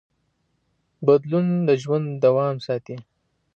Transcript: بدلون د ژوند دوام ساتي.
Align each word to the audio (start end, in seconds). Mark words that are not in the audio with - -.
بدلون 1.05 1.47
د 1.67 1.69
ژوند 1.81 2.07
دوام 2.23 2.55
ساتي. 2.67 2.95